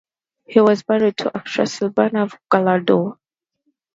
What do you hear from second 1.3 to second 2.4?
actress Silvana